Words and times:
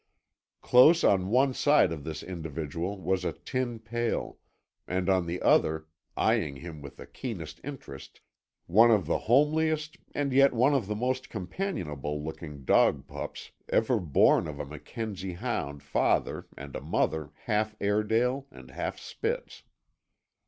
Close 0.63 1.03
on 1.03 1.27
one 1.29 1.53
side 1.53 1.91
of 1.91 2.03
this 2.03 2.23
individual 2.23 2.99
was 2.99 3.23
a 3.23 3.33
tin 3.33 3.77
pail, 3.77 4.39
and 4.87 5.07
on 5.07 5.27
the 5.27 5.39
other, 5.43 5.85
eying 6.17 6.55
him 6.55 6.81
with 6.81 6.97
the 6.97 7.05
keenest 7.05 7.61
interest, 7.63 8.19
one 8.65 8.89
of 8.89 9.05
the 9.05 9.19
homeliest 9.19 9.97
and 10.15 10.33
yet 10.33 10.53
one 10.53 10.73
of 10.73 10.87
the 10.87 10.95
most 10.95 11.29
companionable 11.29 12.19
looking 12.25 12.65
dog 12.65 13.05
pups 13.05 13.51
ever 13.69 13.99
born 13.99 14.47
of 14.47 14.59
a 14.59 14.65
Mackenzie 14.65 15.33
hound 15.33 15.83
father 15.83 16.47
and 16.57 16.75
a 16.75 16.81
mother 16.81 17.29
half 17.43 17.75
Airedale 17.79 18.47
and 18.49 18.71
half 18.71 18.99
Spitz. 18.99 19.61